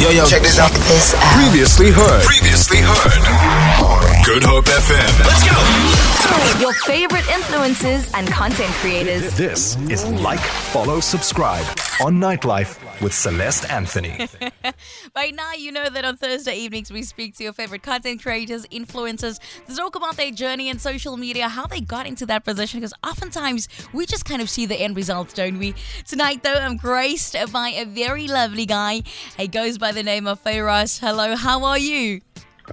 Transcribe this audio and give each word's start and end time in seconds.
Yo, 0.00 0.10
yo, 0.10 0.26
check 0.26 0.42
this 0.42 0.58
out. 0.58 0.70
This 0.72 1.14
out. 1.14 1.22
Previously 1.40 1.90
heard. 1.90 2.22
Previously 2.22 2.78
heard. 2.82 4.05
Good 4.26 4.42
Hope 4.42 4.64
FM. 4.64 5.24
Let's 5.24 5.44
go. 5.46 6.60
Your 6.60 6.72
favorite 6.72 7.22
influencers 7.26 8.12
and 8.12 8.26
content 8.26 8.72
creators. 8.74 9.32
This 9.36 9.76
is 9.88 10.04
Like, 10.04 10.40
Follow, 10.40 10.98
Subscribe 10.98 11.64
on 12.02 12.18
Nightlife 12.18 13.00
with 13.00 13.14
Celeste 13.14 13.70
Anthony. 13.70 14.26
By 15.14 15.30
now, 15.30 15.52
you 15.52 15.70
know 15.70 15.88
that 15.88 16.04
on 16.04 16.16
Thursday 16.16 16.56
evenings, 16.56 16.90
we 16.90 17.04
speak 17.04 17.36
to 17.36 17.44
your 17.44 17.52
favorite 17.52 17.84
content 17.84 18.20
creators, 18.20 18.66
influencers, 18.66 19.38
to 19.68 19.76
talk 19.76 19.94
about 19.94 20.16
their 20.16 20.32
journey 20.32 20.70
in 20.70 20.80
social 20.80 21.16
media, 21.16 21.48
how 21.48 21.68
they 21.68 21.80
got 21.80 22.08
into 22.08 22.26
that 22.26 22.44
position, 22.44 22.80
because 22.80 22.94
oftentimes 23.06 23.68
we 23.92 24.06
just 24.06 24.24
kind 24.24 24.42
of 24.42 24.50
see 24.50 24.66
the 24.66 24.74
end 24.74 24.96
results, 24.96 25.34
don't 25.34 25.60
we? 25.60 25.72
Tonight, 26.04 26.42
though, 26.42 26.54
I'm 26.54 26.76
graced 26.76 27.36
by 27.52 27.68
a 27.68 27.84
very 27.84 28.26
lovely 28.26 28.66
guy. 28.66 29.04
He 29.38 29.46
goes 29.46 29.78
by 29.78 29.92
the 29.92 30.02
name 30.02 30.26
of 30.26 30.42
Fayross. 30.42 30.98
Hello, 30.98 31.36
how 31.36 31.62
are 31.62 31.78
you? 31.78 32.22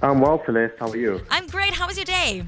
I'm 0.02 0.20
well, 0.20 0.42
Celeste. 0.44 0.74
How 0.78 0.90
are 0.90 0.96
you? 0.96 1.20
I'm 1.30 1.46
great. 1.46 1.72
How 1.72 1.86
was 1.86 1.96
your 1.96 2.04
day? 2.04 2.44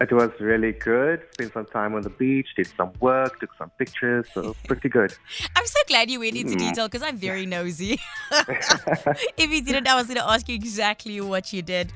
It 0.00 0.10
was 0.10 0.30
really 0.40 0.72
good. 0.72 1.22
Spent 1.34 1.52
some 1.52 1.66
time 1.66 1.94
on 1.94 2.02
the 2.02 2.10
beach, 2.10 2.48
did 2.56 2.66
some 2.76 2.90
work, 2.98 3.38
took 3.38 3.50
some 3.56 3.70
pictures, 3.78 4.26
so 4.34 4.56
pretty 4.66 4.88
good. 4.88 5.14
I'm 5.54 5.66
so 5.66 5.78
glad 5.86 6.10
you 6.10 6.18
went 6.18 6.36
into 6.36 6.54
hmm. 6.54 6.58
detail 6.58 6.88
because 6.88 7.02
I'm 7.02 7.16
very 7.16 7.46
nosy. 7.54 8.00
if 8.32 9.50
you 9.50 9.62
didn't, 9.62 9.86
I 9.86 9.94
was 9.94 10.06
going 10.06 10.16
to 10.16 10.28
ask 10.28 10.48
you 10.48 10.56
exactly 10.56 11.20
what 11.20 11.52
you 11.52 11.62
did. 11.62 11.92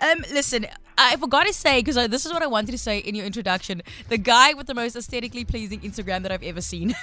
Um, 0.00 0.24
listen, 0.32 0.66
I 0.98 1.16
forgot 1.16 1.46
to 1.46 1.52
say 1.52 1.80
because 1.80 1.96
this 2.08 2.26
is 2.26 2.32
what 2.32 2.42
I 2.42 2.46
wanted 2.46 2.72
to 2.72 2.78
say 2.78 2.98
in 2.98 3.14
your 3.14 3.26
introduction. 3.26 3.82
The 4.08 4.18
guy 4.18 4.54
with 4.54 4.66
the 4.66 4.74
most 4.74 4.96
aesthetically 4.96 5.44
pleasing 5.44 5.80
Instagram 5.80 6.22
that 6.22 6.32
I've 6.32 6.42
ever 6.42 6.60
seen. 6.60 6.94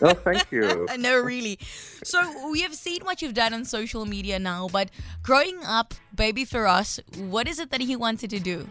Oh, 0.00 0.14
thank 0.14 0.50
you. 0.50 0.86
no, 0.98 1.20
really. 1.20 1.58
So 2.02 2.50
we 2.50 2.62
have 2.62 2.74
seen 2.74 3.02
what 3.04 3.22
you've 3.22 3.34
done 3.34 3.54
on 3.54 3.64
social 3.64 4.04
media 4.04 4.38
now, 4.38 4.68
but 4.68 4.90
growing 5.22 5.60
up, 5.64 5.94
baby 6.14 6.44
Fayross, 6.44 7.00
what 7.16 7.46
is 7.46 7.58
it 7.58 7.70
that 7.70 7.80
he 7.80 7.94
wanted 7.94 8.30
to 8.30 8.40
do? 8.40 8.68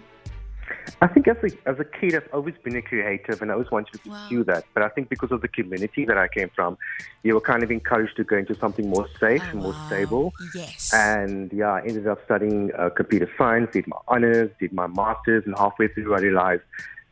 I 1.02 1.08
think 1.08 1.28
as 1.28 1.38
a, 1.44 1.70
as 1.70 1.80
a 1.80 1.84
kid, 1.84 2.16
I've 2.16 2.28
always 2.34 2.56
been 2.64 2.76
a 2.76 2.82
creative 2.82 3.42
and 3.42 3.52
I 3.52 3.56
always 3.56 3.72
wanted 3.72 3.94
to 3.94 4.10
Wow. 4.10 4.24
pursue 4.24 4.44
that. 4.46 4.66
But 4.74 4.84
I 4.84 4.90
think 4.90 5.10
because 5.10 5.32
of 5.32 5.42
the 5.42 5.48
community 5.48 6.06
that 6.06 6.18
I 6.18 6.28
came 6.28 6.50
from, 6.56 6.78
you 7.24 7.34
were 7.34 7.42
kind 7.42 7.64
of 7.64 7.72
encouraged 7.72 8.16
to 8.18 8.24
go 8.24 8.38
into 8.38 8.56
something 8.56 8.90
more 8.90 9.08
safe 9.20 9.44
and 9.52 9.62
more 9.62 9.74
wow. 9.74 9.88
stable. 9.88 10.34
Yes. 10.56 10.94
And 10.94 11.52
yeah, 11.54 11.72
I 11.72 11.82
ended 11.82 12.08
up 12.08 12.24
studying 12.26 12.72
uh, 12.78 12.90
computer 12.90 13.30
science, 13.38 13.70
did 13.74 13.88
my 13.88 13.98
honors, 14.08 14.52
did 14.60 14.74
my 14.74 14.88
master's, 14.88 15.46
and 15.46 15.58
halfway 15.58 15.88
through 15.88 16.14
I 16.16 16.20
realized 16.20 16.64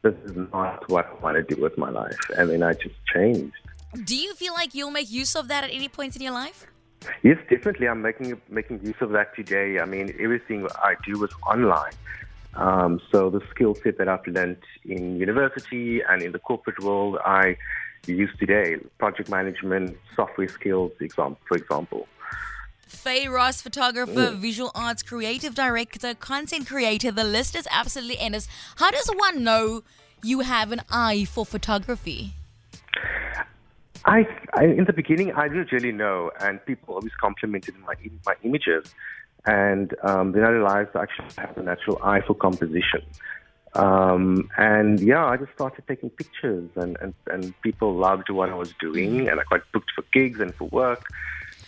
this 0.02 0.14
is 0.26 0.36
not 0.54 0.90
what 0.90 1.06
I 1.08 1.24
want 1.24 1.36
to 1.38 1.56
do 1.56 1.62
with 1.62 1.78
my 1.78 1.90
life. 1.90 2.18
And 2.38 2.50
then 2.50 2.64
I 2.64 2.74
just 2.74 2.96
changed. 3.14 3.56
Do 4.06 4.16
you 4.16 4.34
feel 4.36 4.54
like 4.54 4.76
you'll 4.76 4.92
make 4.92 5.12
use 5.12 5.36
of 5.36 5.48
that 5.48 5.64
at 5.64 5.72
any 5.72 5.90
point 5.90 6.16
in 6.16 6.22
your 6.22 6.32
life? 6.34 6.68
Yes, 7.24 7.38
definitely. 7.50 7.88
I'm 7.88 8.02
making 8.02 8.40
making 8.50 8.86
use 8.86 9.02
of 9.02 9.12
that 9.12 9.36
today. 9.36 9.80
I 9.80 9.86
mean, 9.86 10.14
everything 10.20 10.68
I 10.84 10.96
do 11.06 11.24
is 11.24 11.32
online. 11.48 11.94
Um, 12.56 13.00
so 13.12 13.30
the 13.30 13.42
skill 13.52 13.76
set 13.76 13.98
that 13.98 14.08
I've 14.08 14.26
learned 14.28 14.58
in 14.84 15.18
university 15.18 16.02
and 16.02 16.22
in 16.22 16.32
the 16.32 16.40
corporate 16.40 16.80
world, 16.84 17.18
I 17.24 17.58
use 18.08 18.32
today. 18.40 18.78
Project 18.98 19.30
management, 19.30 19.98
software 20.16 20.48
skills, 20.48 20.92
for 21.16 21.58
example. 21.58 22.08
Fayross, 22.88 23.62
photographer, 23.62 24.32
visual 24.32 24.72
arts 24.74 25.04
creative 25.04 25.54
director, 25.54 26.16
content 26.16 26.68
creator. 26.68 27.12
The 27.12 27.24
list 27.24 27.56
is 27.56 27.68
absolutely 27.70 28.18
endless. 28.18 28.48
How 28.78 28.90
does 28.90 29.08
one 29.16 29.44
know 29.44 29.84
you 30.24 30.42
have 30.42 30.72
an 30.72 30.82
eye 30.90 31.26
for 31.26 31.46
photography? 31.46 32.34
I, 34.06 34.28
I 34.54 34.64
in 34.66 34.86
the 34.86 34.94
beginning 34.94 35.34
I 35.34 35.48
didn't 35.48 35.72
really 35.72 35.92
know, 35.92 36.32
and 36.40 36.66
people 36.66 36.96
always 36.96 37.14
complimented 37.20 37.76
my 37.80 37.94
my 38.26 38.34
images, 38.44 38.94
and 39.46 39.94
um, 40.04 40.32
then 40.32 40.44
I 40.44 40.50
realized 40.50 40.90
I 40.96 41.04
actually 41.04 41.30
have 41.38 41.58
a 41.58 41.64
natural 41.64 42.00
eye 42.04 42.22
for 42.22 42.34
composition. 42.34 43.02
Um, 43.76 44.50
and 44.58 45.00
yeah, 45.00 45.26
I 45.26 45.38
just 45.38 45.52
started 45.54 45.84
taking 45.88 46.10
pictures, 46.10 46.70
and, 46.76 46.98
and, 47.02 47.14
and 47.28 47.54
people 47.62 47.96
loved 47.96 48.30
what 48.30 48.50
I 48.50 48.56
was 48.56 48.74
doing, 48.80 49.30
and 49.30 49.40
I 49.40 49.44
got 49.50 49.62
booked 49.72 49.92
for 49.96 50.04
gigs 50.12 50.40
and 50.40 50.54
for 50.56 50.68
work. 50.70 51.06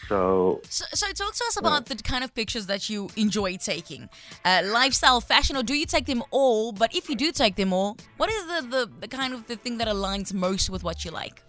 So 0.08 0.62
So, 0.68 0.86
so 0.94 1.08
talk 1.14 1.34
to 1.36 1.44
us 1.48 1.58
about 1.58 1.86
the 1.86 1.96
kind 1.96 2.24
of 2.24 2.34
pictures 2.34 2.66
that 2.66 2.90
you 2.90 3.10
enjoy 3.16 3.58
taking. 3.58 4.10
Uh, 4.44 4.62
lifestyle, 4.66 5.22
fashion, 5.22 5.56
or 5.56 5.64
do 5.64 5.74
you 5.74 5.86
take 5.86 6.06
them 6.06 6.24
all? 6.32 6.72
But 6.72 6.96
if 6.96 7.08
you 7.08 7.16
do 7.16 7.32
take 7.32 7.56
them 7.56 7.72
all, 7.72 7.98
what 8.18 8.30
is 8.30 8.46
the, 8.48 8.68
the, 8.68 8.92
the 9.02 9.08
kind 9.08 9.34
of 9.34 9.48
the 9.48 9.56
thing 9.56 9.78
that 9.78 9.88
aligns 9.88 10.34
most 10.34 10.70
with 10.70 10.84
what 10.84 11.06
you 11.06 11.12
like? 11.12 11.42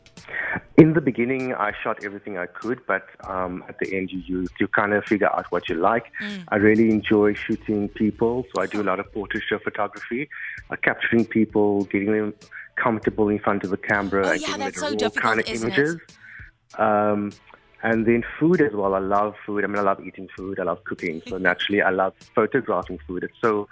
In 0.79 0.95
the 0.95 1.01
beginning, 1.03 1.55
I 1.55 1.73
shot 1.83 2.03
everything 2.03 2.39
I 2.39 2.47
could, 2.47 2.81
but 2.87 3.07
um, 3.29 3.63
at 3.69 3.79
the 3.79 3.95
end, 3.95 4.11
you, 4.11 4.21
you 4.27 4.47
you 4.59 4.69
kind 4.69 4.95
of 4.95 5.05
figure 5.05 5.31
out 5.31 5.47
what 5.53 5.69
you 5.69 5.75
like. 5.75 6.07
I 6.49 6.57
really 6.57 6.91
enjoy 6.91 7.35
shooting 7.35 7.89
people, 7.91 8.45
so 8.55 8.63
I 8.63 8.67
do 8.67 8.81
a 8.81 8.87
lot 8.91 8.99
of 8.99 9.13
portraiture 9.13 9.59
photography, 9.59 10.31
uh, 10.71 10.77
capturing 10.83 11.27
people, 11.27 11.85
getting 11.85 12.13
them 12.13 12.35
comfortable 12.77 13.29
in 13.29 13.39
front 13.39 13.65
of 13.65 13.71
the 13.71 13.77
camera, 13.77 14.29
Oh, 14.29 14.31
and 14.33 14.41
yeah, 14.41 14.47
getting 14.49 14.61
that's 14.61 14.81
the 14.81 14.99
so 14.99 15.07
raw 15.07 15.11
kind 15.11 15.41
of 15.41 15.47
images. 15.47 16.01
Um, 16.79 17.33
and 17.83 18.07
then 18.07 18.25
food 18.39 18.61
as 18.63 18.73
well. 18.73 18.95
I 18.95 18.99
love 19.01 19.35
food. 19.45 19.65
I 19.65 19.67
mean, 19.67 19.79
I 19.79 19.83
love 19.83 20.01
eating 20.07 20.29
food. 20.37 20.59
I 20.59 20.63
love 20.63 20.83
cooking. 20.85 21.21
So 21.27 21.37
naturally, 21.51 21.83
I 21.83 21.91
love 21.91 22.15
photographing 22.35 22.99
food. 23.07 23.25
It's 23.25 23.35
so 23.43 23.69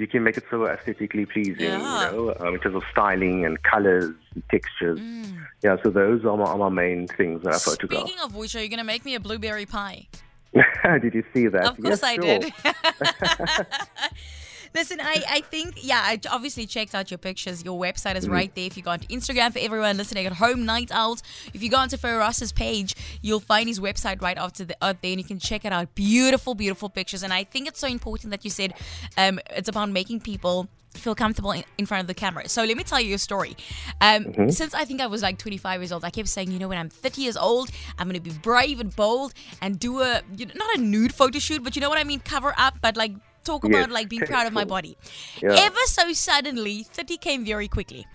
you 0.00 0.06
can 0.06 0.22
make 0.24 0.36
it 0.36 0.44
so 0.50 0.66
aesthetically 0.66 1.26
pleasing, 1.26 1.60
Yeah. 1.60 2.10
you 2.10 2.16
know, 2.16 2.34
um, 2.40 2.54
in 2.54 2.60
terms 2.60 2.76
of 2.76 2.82
styling 2.90 3.44
and 3.44 3.62
colors 3.62 4.14
and 4.34 4.42
textures. 4.50 4.98
Mm. 4.98 5.46
Yeah, 5.62 5.76
so 5.82 5.90
those 5.90 6.24
are 6.24 6.36
my, 6.36 6.44
are 6.44 6.56
my 6.58 6.68
main 6.70 7.06
things 7.06 7.42
that 7.42 7.54
I 7.54 7.58
photograph. 7.58 8.00
Speaking 8.06 8.20
of 8.22 8.34
which, 8.34 8.56
are 8.56 8.62
you 8.62 8.68
going 8.68 8.78
to 8.78 8.84
make 8.84 9.04
me 9.04 9.14
a 9.14 9.20
blueberry 9.20 9.66
pie? 9.66 10.08
did 11.02 11.14
you 11.14 11.22
see 11.34 11.46
that? 11.48 11.64
Of 11.66 11.76
course 11.76 12.00
Yes, 12.00 12.02
I 12.02 12.14
sure. 12.14 12.38
did. 12.38 12.52
Listen, 14.74 15.00
I, 15.00 15.22
I 15.28 15.40
think, 15.40 15.74
yeah, 15.84 16.00
I 16.02 16.20
obviously 16.30 16.66
checked 16.66 16.94
out 16.94 17.10
your 17.10 17.18
pictures. 17.18 17.64
Your 17.64 17.80
website 17.80 18.16
is 18.16 18.28
right 18.28 18.54
there. 18.54 18.66
If 18.66 18.76
you 18.76 18.82
go 18.82 18.90
onto 18.92 19.08
Instagram 19.08 19.52
for 19.52 19.58
everyone 19.58 19.96
listening 19.96 20.26
at 20.26 20.34
home, 20.34 20.64
Night 20.64 20.90
Out. 20.92 21.22
If 21.52 21.62
you 21.62 21.70
go 21.70 21.78
onto 21.78 21.96
Fayross's 21.96 22.52
page, 22.52 22.94
you'll 23.20 23.40
find 23.40 23.68
his 23.68 23.80
website 23.80 24.22
right 24.22 24.38
after 24.38 24.64
the 24.64 24.76
out 24.82 25.02
there 25.02 25.10
and 25.12 25.20
you 25.20 25.26
can 25.26 25.38
check 25.38 25.64
it 25.64 25.72
out. 25.72 25.94
Beautiful, 25.94 26.54
beautiful 26.54 26.88
pictures. 26.88 27.22
And 27.22 27.32
I 27.32 27.44
think 27.44 27.66
it's 27.66 27.80
so 27.80 27.88
important 27.88 28.30
that 28.30 28.44
you 28.44 28.50
said 28.50 28.74
um, 29.16 29.40
it's 29.50 29.68
about 29.68 29.90
making 29.90 30.20
people 30.20 30.68
feel 30.94 31.14
comfortable 31.14 31.52
in, 31.52 31.64
in 31.78 31.86
front 31.86 32.00
of 32.00 32.06
the 32.08 32.14
camera. 32.14 32.48
So 32.48 32.64
let 32.64 32.76
me 32.76 32.82
tell 32.84 33.00
you 33.00 33.14
a 33.14 33.18
story. 33.18 33.56
Um, 34.00 34.20
Mm-hmm. 34.30 34.50
Since 34.50 34.74
I 34.74 34.84
think 34.84 35.00
I 35.00 35.06
was 35.06 35.22
like 35.22 35.38
25 35.38 35.80
years 35.80 35.92
old, 35.92 36.04
I 36.04 36.10
kept 36.10 36.28
saying, 36.28 36.50
you 36.52 36.58
know, 36.58 36.68
when 36.68 36.78
I'm 36.78 36.88
30 36.88 37.22
years 37.22 37.36
old, 37.36 37.70
I'm 37.98 38.06
going 38.08 38.20
to 38.22 38.30
be 38.30 38.36
brave 38.38 38.80
and 38.80 38.94
bold 38.94 39.32
and 39.60 39.78
do 39.78 40.00
a, 40.00 40.20
you 40.36 40.46
know, 40.46 40.52
not 40.56 40.76
a 40.76 40.80
nude 40.80 41.14
photo 41.14 41.38
shoot, 41.38 41.64
but 41.64 41.74
you 41.74 41.82
know 41.82 41.88
what 41.88 41.98
I 41.98 42.04
mean? 42.04 42.20
Cover 42.20 42.54
up, 42.56 42.74
but 42.80 42.96
like 42.96 43.12
talk 43.50 43.64
Yes, 43.64 43.74
about 43.74 43.90
like 43.90 44.08
being 44.08 44.22
proud 44.22 44.46
of 44.46 44.52
my 44.52 44.64
body. 44.64 44.96
Yeah. 45.42 45.66
Ever 45.66 45.84
so 45.86 46.12
suddenly, 46.12 46.82
30 46.84 47.16
came 47.18 47.44
very 47.44 47.68
quickly. 47.68 48.06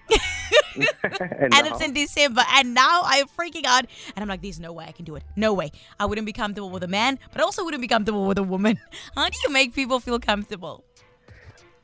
and 0.76 0.88
and 1.56 1.68
it's 1.68 1.82
in 1.82 1.94
December. 1.94 2.44
And 2.58 2.74
now 2.74 3.02
I'm 3.04 3.28
freaking 3.28 3.66
out. 3.66 3.86
And 4.16 4.24
I'm 4.24 4.28
like, 4.28 4.42
there's 4.42 4.60
no 4.60 4.72
way 4.74 4.86
I 4.88 4.92
can 4.92 5.06
do 5.06 5.16
it. 5.16 5.24
No 5.36 5.54
way. 5.54 5.72
I 6.00 6.06
wouldn't 6.06 6.26
be 6.26 6.34
comfortable 6.34 6.70
with 6.70 6.84
a 6.84 6.88
man, 6.88 7.20
but 7.32 7.42
I 7.42 7.44
also 7.44 7.64
wouldn't 7.64 7.82
be 7.82 7.88
comfortable 7.88 8.26
with 8.26 8.38
a 8.38 8.44
woman. 8.44 8.80
How 9.16 9.30
do 9.30 9.38
you 9.46 9.52
make 9.52 9.74
people 9.74 10.00
feel 10.00 10.20
comfortable? 10.20 10.84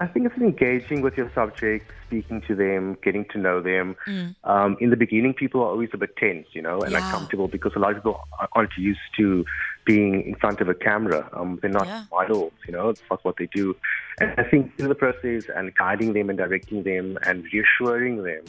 I 0.01 0.07
think 0.07 0.25
it's 0.25 0.35
engaging 0.37 1.01
with 1.01 1.15
your 1.15 1.31
subject, 1.35 1.91
speaking 2.07 2.41
to 2.47 2.55
them, 2.55 2.97
getting 3.03 3.23
to 3.33 3.37
know 3.37 3.61
them. 3.61 3.95
Mm. 4.07 4.35
Um, 4.43 4.75
in 4.81 4.89
the 4.89 4.95
beginning, 4.97 5.35
people 5.35 5.61
are 5.61 5.67
always 5.67 5.89
a 5.93 5.97
bit 5.97 6.15
tense, 6.17 6.47
you 6.53 6.61
know, 6.63 6.81
and 6.81 6.93
Yeah. 6.93 7.01
uncomfortable 7.01 7.47
because 7.47 7.73
a 7.75 7.79
lot 7.79 7.91
of 7.91 7.97
people 7.97 8.19
aren't 8.55 8.75
used 8.77 9.07
to 9.17 9.45
being 9.85 10.23
in 10.23 10.35
front 10.35 10.59
of 10.59 10.69
a 10.69 10.73
camera. 10.73 11.29
Um, 11.33 11.59
they're 11.61 11.69
not 11.81 11.85
Yeah. 11.87 12.03
models, 12.11 12.53
you 12.65 12.73
know, 12.73 12.89
it's 12.89 13.01
not 13.11 13.23
what 13.23 13.35
they 13.37 13.45
do. 13.53 13.75
And 14.19 14.33
I 14.39 14.43
think 14.43 14.71
in 14.79 14.89
the 14.89 14.95
process 14.95 15.43
and 15.55 15.65
guiding 15.75 16.13
them 16.13 16.29
and 16.31 16.37
directing 16.37 16.81
them 16.81 17.19
and 17.27 17.45
reassuring 17.53 18.23
them 18.23 18.43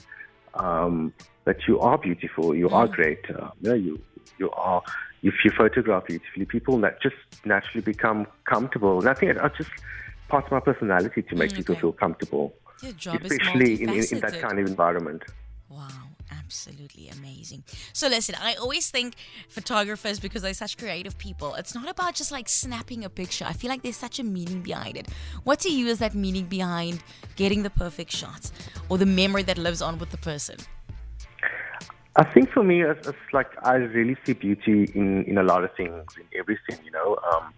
um, 0.55 1.12
that 1.45 1.59
you 1.69 1.81
are 1.81 1.99
beautiful, 1.99 2.55
you 2.55 2.69
Mm. 2.69 2.77
are 2.79 2.89
great, 2.89 3.23
uh, 3.31 3.51
you 3.61 3.69
know, 3.69 3.75
you 3.75 4.01
you 4.39 4.51
are. 4.53 4.83
If 5.23 5.35
you 5.45 5.51
photograph 5.51 6.07
beautifully, 6.07 6.47
people 6.47 6.79
that 6.81 7.01
just 7.03 7.17
naturally 7.44 7.82
become 7.82 8.26
comfortable. 8.44 8.99
And 9.00 9.09
I 9.09 9.15
think 9.15 9.32
it's 9.32 9.59
just 9.59 9.71
part 10.32 10.46
of 10.46 10.52
my 10.52 10.61
personality 10.61 11.20
to 11.23 11.37
make 11.37 11.50
Mm, 11.52 11.56
people 11.58 11.76
feel 11.76 11.93
comfortable, 11.93 12.55
Your 12.82 12.93
job 12.93 13.25
is 13.26 13.32
especially 13.32 13.82
in, 13.82 13.90
in, 13.90 14.05
in 14.12 14.20
that 14.20 14.40
kind 14.40 14.58
of 14.58 14.67
environment. 14.67 15.23
Wow, 15.69 16.08
absolutely 16.31 17.08
amazing. 17.08 17.64
So 17.93 18.08
listen, 18.08 18.34
I 18.40 18.55
always 18.55 18.90
think 18.90 19.14
photographers 19.49 20.20
because 20.20 20.43
they're 20.43 20.55
such 20.55 20.76
creative 20.79 21.17
people, 21.19 21.55
it's 21.55 21.75
not 21.75 21.88
about 21.88 22.14
just 22.14 22.32
like 22.32 22.49
snapping 22.49 23.05
a 23.05 23.11
picture. 23.11 23.44
I 23.49 23.52
feel 23.52 23.70
like 23.70 23.82
there's 23.82 23.96
such 23.96 24.19
a 24.19 24.25
meaning 24.25 24.61
behind 24.61 24.96
it. 24.96 25.06
What 25.44 25.61
to 25.61 25.70
you 25.70 25.87
is 25.88 25.99
that 25.99 26.14
meaning 26.14 26.46
behind 26.46 27.02
getting 27.37 27.62
the 27.62 27.70
perfect 27.70 28.11
shot 28.12 28.50
or 28.88 28.96
the 28.99 29.06
memory 29.06 29.43
that 29.44 29.58
lives 29.58 29.81
on 29.82 29.99
with 29.99 30.11
the 30.11 30.19
person? 30.19 30.56
I 32.17 32.25
think 32.25 32.50
for 32.50 32.62
me, 32.62 32.82
it's, 32.82 33.06
it's 33.06 33.28
like 33.32 33.50
I 33.64 33.75
really 33.76 34.17
see 34.26 34.35
beauty 34.35 34.90
in, 34.94 35.25
in 35.25 35.38
a 35.38 35.43
lot 35.43 35.64
of 35.64 35.70
things, 35.76 36.05
in 36.20 36.26
everything, 36.38 36.76
you 36.85 36.90
know. 36.90 37.17
Um, 37.32 37.55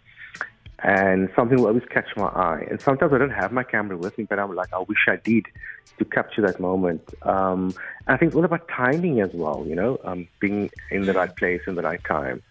and 0.84 1.30
something 1.34 1.58
will 1.58 1.68
always 1.68 1.84
catch 1.88 2.08
my 2.14 2.26
eye. 2.26 2.66
And 2.70 2.78
sometimes 2.80 3.12
I 3.14 3.18
don't 3.18 3.30
have 3.30 3.52
my 3.52 3.64
camera 3.64 3.96
with 3.96 4.18
me, 4.18 4.24
but 4.24 4.38
I'm 4.38 4.54
like, 4.54 4.72
I 4.72 4.80
wish 4.80 4.98
I 5.08 5.16
did 5.16 5.46
to 5.98 6.04
capture 6.04 6.42
that 6.42 6.60
moment. 6.60 7.02
Um, 7.22 7.74
I 8.06 8.18
think 8.18 8.28
it's 8.28 8.36
all 8.36 8.44
about 8.44 8.68
timing 8.68 9.20
as 9.20 9.32
well, 9.32 9.64
you 9.66 9.74
know, 9.74 9.98
um, 10.04 10.28
being 10.40 10.70
in 10.90 11.06
the 11.06 11.14
right 11.14 11.34
place 11.34 11.62
in 11.66 11.74
the 11.74 11.82
right 11.82 12.04
time, 12.04 12.42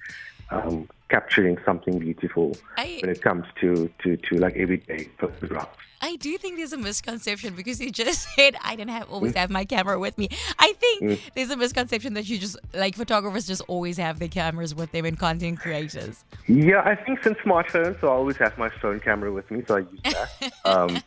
um, 0.49 0.89
capturing 1.13 1.59
something 1.63 1.99
beautiful 1.99 2.57
I- 2.75 2.97
when 3.01 3.11
it 3.11 3.21
comes 3.21 3.45
to, 3.61 3.87
to, 4.01 4.17
to 4.17 4.35
like 4.37 4.55
everyday 4.57 5.09
photographs. 5.19 5.77
I 6.01 6.15
do 6.15 6.37
think 6.39 6.57
there's 6.57 6.73
a 6.73 6.77
misconception 6.77 7.53
because 7.55 7.79
you 7.79 7.91
just 7.91 8.27
said 8.35 8.55
I 8.63 8.75
didn't 8.75 8.89
have 8.89 9.09
always 9.09 9.35
have 9.35 9.51
my 9.51 9.63
camera 9.63 9.99
with 9.99 10.17
me. 10.17 10.27
I 10.57 10.73
think 10.73 11.21
there's 11.35 11.51
a 11.51 11.55
misconception 11.55 12.15
that 12.15 12.27
you 12.27 12.39
just 12.39 12.57
like 12.73 12.95
photographers 12.95 13.45
just 13.45 13.61
always 13.67 13.95
have 13.97 14.17
their 14.17 14.27
cameras 14.27 14.73
with 14.73 14.91
them 14.91 15.05
and 15.05 15.17
content 15.17 15.59
creators. 15.59 16.25
Yeah, 16.47 16.81
I 16.83 16.95
think 16.95 17.23
since 17.23 17.37
smartphones, 17.37 18.01
so 18.01 18.07
I 18.07 18.11
always 18.11 18.37
have 18.37 18.57
my 18.57 18.69
phone 18.69 18.99
camera 18.99 19.31
with 19.31 19.49
me, 19.51 19.63
so 19.67 19.75
I 19.77 19.79
use 19.79 20.01
that. 20.03 20.53
um, 20.65 21.01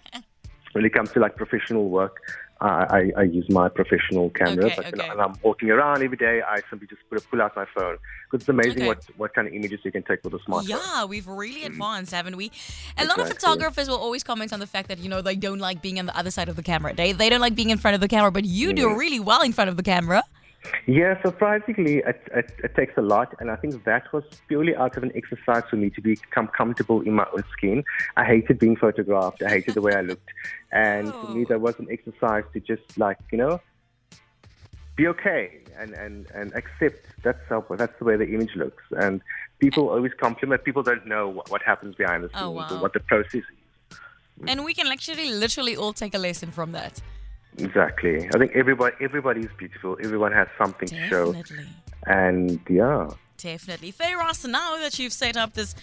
when 0.72 0.84
it 0.84 0.94
comes 0.94 1.10
to 1.12 1.20
like 1.20 1.36
professional 1.36 1.88
work, 1.90 2.16
I, 2.60 3.12
I 3.16 3.22
use 3.24 3.46
my 3.50 3.68
professional 3.68 4.30
camera. 4.30 4.66
Okay, 4.66 4.74
but 4.76 4.86
okay. 4.98 5.08
and 5.08 5.20
I'm 5.20 5.34
walking 5.42 5.70
around 5.70 6.02
every 6.02 6.16
day, 6.16 6.40
I 6.40 6.60
simply 6.70 6.86
just 6.86 7.02
put, 7.10 7.22
pull 7.30 7.42
out 7.42 7.54
my 7.54 7.66
phone. 7.74 7.98
Because 8.30 8.42
it's 8.42 8.48
amazing 8.48 8.82
Okay. 8.82 8.86
what, 8.86 9.04
what 9.16 9.34
kind 9.34 9.46
of 9.46 9.52
images 9.52 9.80
you 9.84 9.92
can 9.92 10.02
take 10.02 10.24
with 10.24 10.34
a 10.34 10.38
smartphone. 10.38 10.68
Yeah, 10.68 11.04
we've 11.04 11.28
really 11.28 11.62
mm. 11.62 11.66
advanced, 11.66 12.12
haven't 12.12 12.36
we? 12.36 12.50
A 12.96 13.04
lot 13.04 13.18
of 13.20 13.28
photographers 13.28 13.88
will 13.88 13.98
always 13.98 14.24
comment 14.24 14.52
on 14.52 14.60
the 14.60 14.66
fact 14.66 14.88
that 14.88 14.98
you 14.98 15.08
know 15.08 15.20
they 15.20 15.36
don't 15.36 15.58
like 15.58 15.82
being 15.82 15.98
on 15.98 16.06
the 16.06 16.16
other 16.16 16.30
side 16.30 16.48
of 16.48 16.56
the 16.56 16.62
camera. 16.62 16.94
They 16.94 17.12
they 17.12 17.28
don't 17.28 17.40
like 17.40 17.54
being 17.54 17.70
in 17.70 17.78
front 17.78 17.94
of 17.94 18.00
the 18.00 18.08
camera, 18.08 18.30
but 18.30 18.44
you 18.44 18.68
mm-hmm. 18.68 18.76
do 18.76 18.98
really 18.98 19.20
well 19.20 19.42
in 19.42 19.52
front 19.52 19.68
of 19.68 19.76
the 19.76 19.82
camera. 19.82 20.22
Yeah, 20.86 21.20
surprisingly, 21.22 21.98
it, 21.98 22.22
it, 22.32 22.52
it 22.62 22.74
takes 22.74 22.96
a 22.96 23.02
lot, 23.02 23.34
and 23.40 23.50
I 23.50 23.56
think 23.56 23.84
that 23.84 24.12
was 24.12 24.24
purely 24.48 24.74
out 24.76 24.96
of 24.96 25.02
an 25.02 25.12
exercise 25.14 25.64
for 25.68 25.76
me 25.76 25.90
to 25.90 26.00
become 26.00 26.48
comfortable 26.48 27.00
in 27.00 27.12
my 27.14 27.26
own 27.32 27.44
skin. 27.52 27.84
I 28.16 28.24
hated 28.24 28.58
being 28.58 28.76
photographed. 28.76 29.42
I 29.42 29.50
hated 29.50 29.74
the 29.74 29.82
way 29.82 29.94
I 29.94 30.02
looked, 30.02 30.30
and 30.72 31.12
for 31.12 31.28
me, 31.30 31.42
oh. 31.46 31.48
that 31.48 31.60
was 31.60 31.78
an 31.78 31.88
exercise 31.90 32.44
to 32.52 32.60
just 32.60 32.98
like 32.98 33.18
you 33.32 33.38
know 33.38 33.60
be 34.96 35.06
okay 35.06 35.60
and 35.78 35.92
and 35.92 36.26
and 36.34 36.54
accept 36.54 37.04
that's 37.22 37.38
how 37.48 37.64
that's 37.76 37.96
the 37.98 38.04
way 38.04 38.16
the 38.16 38.26
image 38.26 38.54
looks. 38.56 38.82
And 38.98 39.20
people 39.58 39.88
always 39.88 40.12
compliment. 40.18 40.64
People 40.64 40.82
don't 40.82 41.06
know 41.06 41.28
what, 41.28 41.50
what 41.50 41.62
happens 41.62 41.94
behind 41.94 42.24
the 42.24 42.28
oh, 42.28 42.38
scenes 42.38 42.42
Oh, 42.42 42.50
wow. 42.50 42.68
or 42.70 42.82
what 42.82 42.92
the 42.92 43.00
process 43.00 43.34
is. 43.34 43.44
And 44.46 44.64
we 44.64 44.74
can 44.74 44.86
actually 44.88 45.30
literally 45.30 45.76
all 45.76 45.92
take 45.92 46.14
a 46.14 46.18
lesson 46.18 46.50
from 46.50 46.72
that. 46.72 47.00
Exactly. 47.58 48.28
I 48.34 48.38
think 48.38 48.52
everybody 48.54 48.94
everybody 49.00 49.40
is 49.40 49.50
beautiful. 49.58 49.96
Everyone 50.02 50.32
has 50.32 50.48
something 50.58 50.88
to 50.88 51.08
show, 51.08 51.32
Definitely. 51.32 51.66
and 52.06 52.60
yeah. 52.68 53.10
Definitely. 53.38 53.92
Fayross, 53.92 54.48
now 54.48 54.76
that 54.78 54.98
you've 54.98 55.12
set 55.12 55.36
up 55.36 55.52
this 55.54 55.74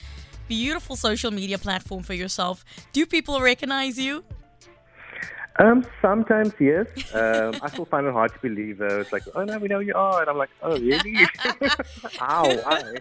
beautiful 0.47 0.95
social 0.95 1.31
media 1.31 1.57
platform 1.57 2.03
for 2.03 2.13
yourself, 2.13 2.63
do 2.91 3.05
people 3.05 3.41
recognize 3.41 3.97
you? 3.99 4.23
Um, 5.59 5.85
sometimes 6.01 6.51
yes. 6.59 6.87
Um, 7.13 7.55
I 7.61 7.69
still 7.69 7.85
find 7.85 8.07
it 8.07 8.13
hard 8.13 8.33
to 8.33 8.39
believe 8.39 8.79
though. 8.79 8.99
It's 9.01 9.11
like, 9.13 9.23
oh 9.35 9.43
no, 9.43 9.57
we 9.59 9.67
know 9.67 9.79
you 9.79 9.93
are, 9.95 10.21
and 10.21 10.29
I'm 10.29 10.37
like, 10.37 10.49
oh 10.61 10.77
really? 10.79 11.15
Ow! 12.21 12.55
Why? 12.63 12.93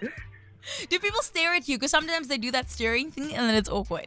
Do 0.89 0.99
people 0.99 1.23
stare 1.23 1.55
at 1.55 1.67
you? 1.69 1.77
Because 1.77 1.91
sometimes 1.91 2.29
they 2.29 2.39
do 2.39 2.51
that 2.53 2.71
staring 2.71 3.11
thing 3.11 3.35
and 3.35 3.49
then 3.49 3.55
it's 3.55 3.69
awkward. 3.71 4.07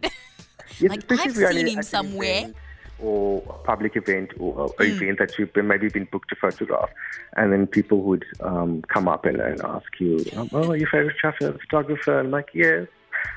Yes, 0.80 0.92
Like, 1.10 1.12
I've 1.12 1.36
seen 1.36 1.68
him 1.68 1.84
somewhere. 1.84 2.54
Or 2.98 3.44
a 3.50 3.54
public 3.66 3.96
event 3.96 4.32
or, 4.40 4.74
or 4.80 4.86
Hmm. 4.86 4.92
event 4.92 5.20
that 5.20 5.38
you've 5.38 5.52
been, 5.54 5.68
maybe 5.68 5.90
been 5.90 6.08
booked 6.12 6.30
to 6.30 6.36
photograph, 6.36 6.90
and 7.36 7.52
then 7.52 7.68
people 7.68 8.02
would 8.04 8.24
um, 8.40 8.84
come 8.84 9.08
up 9.10 9.26
and, 9.26 9.40
and 9.42 9.62
ask 9.62 10.00
you, 10.00 10.24
"Oh, 10.54 10.70
are 10.72 10.78
you 10.78 10.88
favorite 10.90 11.16
photographer?" 11.22 12.20
And 12.20 12.28
I'm 12.28 12.32
like, 12.32 12.50
"Yes, 12.54 12.88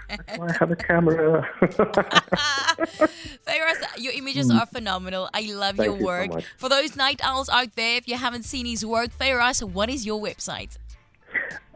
that's 0.09 0.39
why 0.39 0.51
I 0.51 0.57
have 0.61 0.71
a 0.71 0.77
camera." 0.77 1.49
Fayross, 3.47 3.83
your 3.97 4.13
images 4.13 4.51
are 4.51 4.67
phenomenal. 4.67 5.29
I 5.35 5.51
love 5.53 5.77
Thank 5.77 5.87
your 5.87 5.95
you 5.95 6.01
so 6.01 6.05
work. 6.29 6.45
For 6.57 6.69
those 6.69 6.95
night 6.97 7.21
owls 7.25 7.49
out 7.49 7.75
there, 7.75 7.97
if 7.97 8.07
you 8.07 8.17
haven't 8.17 8.45
seen 8.45 8.67
his 8.67 8.85
work, 8.87 9.11
Fayross, 9.11 9.63
what 9.63 9.89
is 9.91 10.07
your 10.07 10.21
website? 10.23 10.79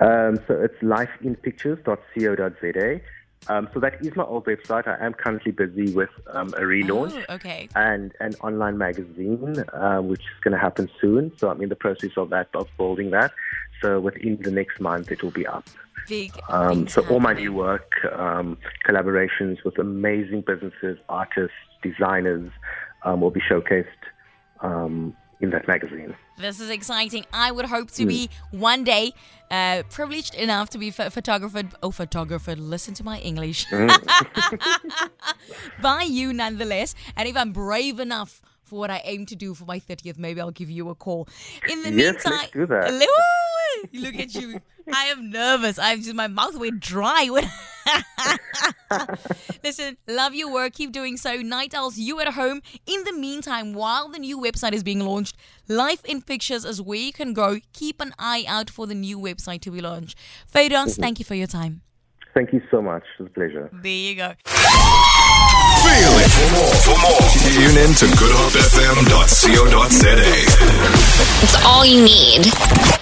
Um, 0.00 0.38
so 0.48 0.54
it's 0.54 0.74
lifeinpictures.co.za. 0.82 3.00
Um, 3.48 3.68
so 3.74 3.80
that 3.80 4.04
is 4.04 4.14
my 4.14 4.24
old 4.24 4.44
website. 4.46 4.86
I 4.86 5.04
am 5.04 5.14
currently 5.14 5.52
busy 5.52 5.92
with 5.92 6.10
um, 6.28 6.48
a 6.48 6.60
relaunch. 6.60 7.24
Oh, 7.28 7.34
okay. 7.34 7.68
and 7.74 8.12
an 8.20 8.34
online 8.36 8.78
magazine, 8.78 9.64
uh, 9.72 9.98
which 9.98 10.20
is 10.20 10.40
going 10.42 10.52
to 10.52 10.58
happen 10.58 10.88
soon. 11.00 11.32
So 11.38 11.50
I'm 11.50 11.60
in 11.60 11.68
the 11.68 11.76
process 11.76 12.10
of 12.16 12.30
that, 12.30 12.48
of 12.54 12.68
building 12.76 13.10
that. 13.10 13.32
So 13.80 13.98
within 13.98 14.40
the 14.40 14.50
next 14.50 14.80
month, 14.80 15.10
it 15.10 15.22
will 15.22 15.32
be 15.32 15.46
up. 15.46 15.66
Big. 16.08 16.32
Um, 16.48 16.88
so 16.88 17.06
all 17.08 17.20
my 17.20 17.32
new 17.32 17.52
work, 17.52 17.92
um, 18.12 18.58
collaborations 18.86 19.64
with 19.64 19.78
amazing 19.78 20.42
businesses, 20.42 20.98
artists, 21.08 21.56
designers, 21.82 22.50
um, 23.04 23.20
will 23.20 23.30
be 23.30 23.40
showcased 23.40 23.86
um, 24.60 25.16
in 25.42 25.50
that 25.50 25.66
magazine. 25.68 26.14
This 26.38 26.60
is 26.60 26.70
exciting. 26.70 27.24
I 27.32 27.50
would 27.52 27.66
hope 27.66 27.90
Hmm. 27.90 27.96
to 28.02 28.06
be 28.06 28.30
one 28.52 28.84
day 28.84 29.12
uh, 29.50 29.82
privileged 29.90 30.34
enough 30.36 30.70
to 30.70 30.78
be 30.78 30.90
ph- 30.90 31.12
photographed. 31.12 31.74
Oh, 31.82 31.90
photographed. 31.90 32.48
Listen 32.58 32.94
to 32.94 33.04
my 33.04 33.18
English. 33.18 33.66
Hmm. 33.68 33.90
By 35.82 36.02
you, 36.04 36.32
nonetheless. 36.32 36.94
And 37.16 37.28
if 37.28 37.36
I'm 37.36 37.52
brave 37.52 38.00
enough 38.00 38.40
for 38.62 38.78
what 38.78 38.90
I 38.90 39.02
aim 39.04 39.26
to 39.26 39.36
do 39.36 39.52
for 39.54 39.64
my 39.66 39.78
30th, 39.80 40.18
maybe 40.18 40.40
I'll 40.40 40.50
give 40.50 40.70
you 40.70 40.88
a 40.88 40.94
call. 40.94 41.28
In 41.68 41.82
the 41.82 41.92
Yes, 41.92 42.24
meantime, 42.24 42.32
let's 42.32 42.52
do 42.52 42.66
that. 42.66 43.08
Look 43.92 44.14
at 44.14 44.34
you. 44.34 44.60
I 44.92 45.06
am 45.06 45.30
nervous. 45.30 45.78
I'm 45.78 46.00
just 46.02 46.14
my 46.14 46.28
mouth 46.28 46.56
went 46.56 46.80
dry. 46.80 47.28
When- 47.84 48.02
Listen, 49.64 49.96
love 50.06 50.34
your 50.34 50.52
work. 50.52 50.74
Keep 50.74 50.92
doing 50.92 51.16
so. 51.16 51.36
Night 51.36 51.74
Owls, 51.74 51.98
you 51.98 52.20
at 52.20 52.34
home. 52.34 52.62
In 52.86 53.04
the 53.04 53.12
meantime, 53.12 53.74
while 53.74 54.08
the 54.08 54.18
new 54.18 54.38
website 54.38 54.72
is 54.72 54.82
being 54.82 55.00
launched, 55.00 55.36
Life 55.68 56.04
in 56.04 56.22
Pictures 56.22 56.64
is 56.64 56.80
where 56.82 56.98
you 56.98 57.12
can 57.12 57.32
go. 57.32 57.58
Keep 57.72 58.00
an 58.00 58.12
eye 58.18 58.44
out 58.48 58.70
for 58.70 58.86
the 58.86 58.94
new 58.94 59.18
website 59.18 59.60
to 59.62 59.70
be 59.70 59.80
launched. 59.80 60.18
Fayross, 60.52 60.70
mm-hmm. 60.70 61.02
thank 61.02 61.18
you 61.18 61.24
for 61.24 61.34
your 61.34 61.46
time. 61.46 61.82
Thank 62.34 62.52
you 62.52 62.62
so 62.70 62.80
much. 62.80 63.02
It 63.18 63.22
was 63.22 63.30
a 63.30 63.34
pleasure. 63.34 63.70
There 63.72 63.92
you 63.92 64.16
go. 64.16 64.32
Feel 65.82 66.14
it. 66.16 66.30
For 66.30 66.48
more, 66.56 66.74
for 66.80 66.96
more, 67.02 67.20
tune 67.44 67.76
in 67.76 67.94
to 67.94 68.06
goodhopefm.co.za. 68.16 70.14
It's 71.42 71.56
all 71.66 71.84
you 71.84 72.04
need. 72.04 73.01